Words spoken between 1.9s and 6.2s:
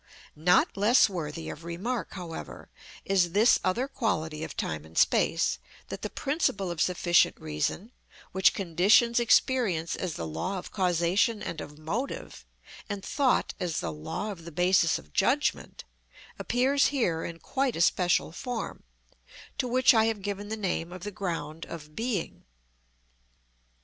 however, is this other quality of time and space, that the